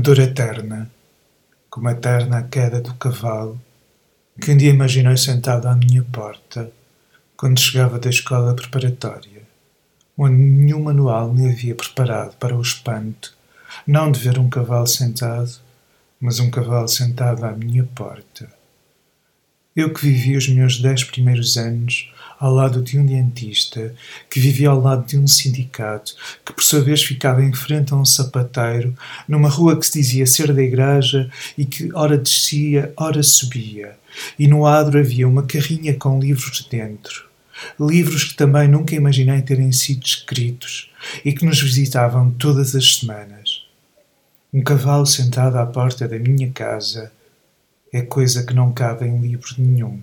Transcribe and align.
dor 0.00 0.18
eterna, 0.18 0.90
como 1.68 1.88
eterna 1.90 2.38
a 2.38 2.42
queda 2.42 2.80
do 2.80 2.94
cavalo, 2.94 3.60
que 4.40 4.50
um 4.50 4.56
dia 4.56 4.70
imaginei 4.70 5.16
sentado 5.16 5.68
à 5.68 5.74
minha 5.74 6.02
porta, 6.02 6.70
quando 7.36 7.60
chegava 7.60 7.98
da 7.98 8.10
escola 8.10 8.54
preparatória, 8.54 9.42
onde 10.16 10.36
nenhum 10.36 10.82
manual 10.84 11.32
me 11.32 11.50
havia 11.50 11.74
preparado 11.74 12.36
para 12.36 12.56
o 12.56 12.62
espanto, 12.62 13.36
não 13.86 14.10
de 14.10 14.20
ver 14.20 14.38
um 14.38 14.48
cavalo 14.48 14.86
sentado, 14.86 15.50
mas 16.20 16.40
um 16.40 16.50
cavalo 16.50 16.88
sentado 16.88 17.44
à 17.44 17.52
minha 17.52 17.84
porta. 17.84 18.59
Eu 19.76 19.92
que 19.92 20.04
vivi 20.04 20.36
os 20.36 20.48
meus 20.48 20.80
dez 20.80 21.04
primeiros 21.04 21.56
anos 21.56 22.10
ao 22.40 22.52
lado 22.52 22.82
de 22.82 22.98
um 22.98 23.06
dentista, 23.06 23.94
que 24.28 24.40
vivia 24.40 24.70
ao 24.70 24.80
lado 24.80 25.06
de 25.06 25.16
um 25.16 25.28
sindicato, 25.28 26.16
que 26.44 26.52
por 26.52 26.64
sua 26.64 26.80
vez 26.80 27.04
ficava 27.04 27.44
em 27.44 27.52
frente 27.52 27.92
a 27.92 27.96
um 27.96 28.04
sapateiro, 28.04 28.96
numa 29.28 29.48
rua 29.48 29.78
que 29.78 29.86
se 29.86 29.92
dizia 29.92 30.26
ser 30.26 30.52
da 30.52 30.62
igreja 30.62 31.30
e 31.56 31.64
que 31.64 31.92
ora 31.94 32.18
descia, 32.18 32.92
ora 32.96 33.22
subia, 33.22 33.96
e 34.36 34.48
no 34.48 34.66
adro 34.66 34.98
havia 34.98 35.28
uma 35.28 35.44
carrinha 35.44 35.94
com 35.94 36.18
livros 36.18 36.66
dentro. 36.68 37.26
Livros 37.78 38.24
que 38.24 38.34
também 38.34 38.66
nunca 38.66 38.96
imaginei 38.96 39.42
terem 39.42 39.70
sido 39.70 40.04
escritos 40.04 40.90
e 41.24 41.32
que 41.32 41.44
nos 41.44 41.60
visitavam 41.60 42.32
todas 42.32 42.74
as 42.74 42.96
semanas. 42.96 43.66
Um 44.52 44.62
cavalo 44.62 45.06
sentado 45.06 45.56
à 45.58 45.66
porta 45.66 46.08
da 46.08 46.18
minha 46.18 46.50
casa 46.50 47.12
é 47.92 48.02
coisa 48.02 48.44
que 48.44 48.54
não 48.54 48.72
cabe 48.72 49.06
em 49.06 49.20
livro 49.20 49.54
nenhum 49.58 50.00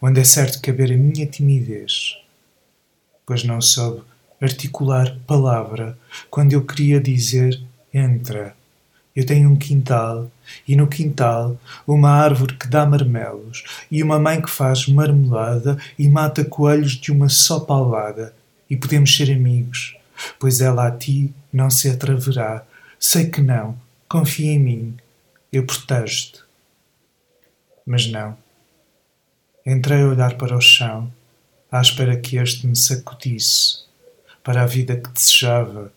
onde 0.00 0.20
é 0.20 0.24
certo 0.24 0.60
caber 0.60 0.92
a 0.92 0.96
minha 0.96 1.26
timidez, 1.26 2.16
pois 3.24 3.44
não 3.44 3.60
soube 3.60 4.02
articular 4.40 5.18
palavra 5.26 5.98
quando 6.30 6.52
eu 6.52 6.64
queria 6.64 7.00
dizer 7.00 7.60
entra. 7.92 8.54
Eu 9.14 9.24
tenho 9.24 9.50
um 9.50 9.56
quintal, 9.56 10.30
e 10.68 10.76
no 10.76 10.86
quintal 10.86 11.58
uma 11.86 12.10
árvore 12.10 12.54
que 12.54 12.68
dá 12.68 12.84
marmelos, 12.84 13.64
e 13.90 14.02
uma 14.02 14.18
mãe 14.18 14.42
que 14.42 14.50
faz 14.50 14.86
marmelada 14.86 15.78
e 15.98 16.06
mata 16.06 16.44
coelhos 16.44 16.92
de 16.92 17.10
uma 17.10 17.30
só 17.30 17.60
palada, 17.60 18.34
e 18.68 18.76
podemos 18.76 19.16
ser 19.16 19.32
amigos, 19.32 19.96
pois 20.38 20.60
ela 20.60 20.86
a 20.86 20.90
ti 20.90 21.32
não 21.50 21.70
se 21.70 21.88
atreverá. 21.88 22.62
Sei 23.00 23.26
que 23.26 23.40
não, 23.40 23.78
confia 24.06 24.52
em 24.52 24.58
mim, 24.58 24.96
eu 25.50 25.64
protejo-te. 25.64 26.45
Mas 27.88 28.10
não. 28.10 28.36
Entrei 29.64 30.02
a 30.02 30.08
olhar 30.08 30.36
para 30.36 30.56
o 30.56 30.60
chão, 30.60 31.12
à 31.70 31.80
espera 31.80 32.16
que 32.16 32.36
este 32.36 32.66
me 32.66 32.74
sacudisse 32.74 33.84
para 34.42 34.62
a 34.62 34.66
vida 34.66 34.96
que 34.96 35.08
desejava, 35.08 35.92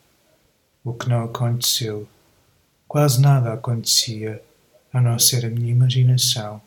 o 0.84 0.94
que 0.94 1.10
não 1.10 1.24
aconteceu. 1.24 2.08
Quase 2.88 3.20
nada 3.20 3.54
acontecia, 3.54 4.40
a 4.94 5.02
não 5.02 5.18
ser 5.18 5.48
a 5.48 5.50
minha 5.50 5.72
imaginação, 5.72 6.62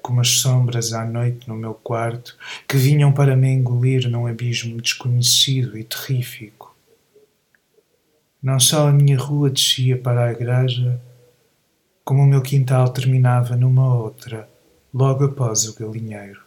como 0.00 0.20
as 0.20 0.28
sombras 0.28 0.92
à 0.92 1.04
noite 1.04 1.48
no 1.48 1.56
meu 1.56 1.74
quarto 1.74 2.36
que 2.68 2.76
vinham 2.76 3.12
para 3.12 3.34
me 3.34 3.48
engolir 3.48 4.08
num 4.08 4.28
abismo 4.28 4.80
desconhecido 4.80 5.76
e 5.76 5.82
terrífico. 5.82 6.72
Não 8.40 8.60
só 8.60 8.86
a 8.86 8.92
minha 8.92 9.18
rua 9.18 9.50
descia 9.50 9.98
para 9.98 10.26
a 10.26 10.32
igreja, 10.32 11.00
como 12.04 12.22
o 12.22 12.26
meu 12.26 12.42
quintal 12.42 12.88
terminava 12.90 13.56
numa 13.56 13.92
outra 13.96 14.51
logo 14.92 15.24
após 15.24 15.64
o 15.64 15.74
galinheiro. 15.74 16.42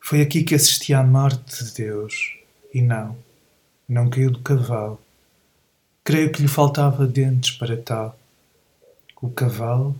Foi 0.00 0.20
aqui 0.20 0.42
que 0.42 0.54
assisti 0.54 0.94
à 0.94 1.02
morte 1.02 1.64
de 1.64 1.72
Deus, 1.72 2.36
e 2.72 2.82
não, 2.82 3.16
não 3.88 4.10
caiu 4.10 4.30
do 4.30 4.40
cavalo. 4.40 5.00
Creio 6.02 6.32
que 6.32 6.42
lhe 6.42 6.48
faltava 6.48 7.06
dentes 7.06 7.50
para 7.52 7.76
tal. 7.76 8.18
O 9.20 9.30
cavalo 9.30 9.94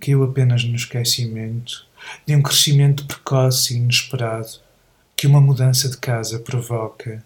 caiu 0.00 0.22
apenas 0.22 0.64
no 0.64 0.76
esquecimento 0.76 1.86
de 2.26 2.36
um 2.36 2.42
crescimento 2.42 3.06
precoce 3.06 3.74
e 3.74 3.76
inesperado 3.78 4.60
que 5.16 5.26
uma 5.26 5.40
mudança 5.40 5.88
de 5.88 5.96
casa 5.96 6.38
provoca 6.38 7.24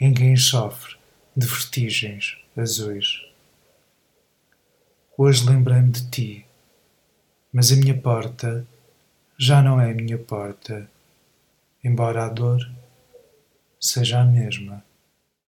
em 0.00 0.14
quem 0.14 0.36
sofre 0.36 0.96
de 1.36 1.46
vertigens 1.46 2.38
azuis. 2.56 3.22
Hoje 5.16 5.44
lembrei-me 5.44 5.90
de 5.90 6.08
ti 6.10 6.46
mas 7.54 7.70
a 7.70 7.76
minha 7.76 7.96
porta 7.96 8.66
já 9.38 9.62
não 9.62 9.80
é 9.80 9.92
a 9.92 9.94
minha 9.94 10.18
porta, 10.18 10.90
embora 11.84 12.24
a 12.24 12.28
dor 12.28 12.68
seja 13.80 14.20
a 14.20 14.24
mesma. 14.24 14.82